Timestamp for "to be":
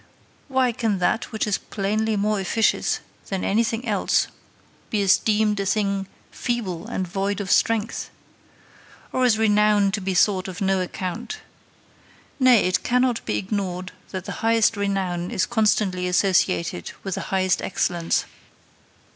9.91-10.15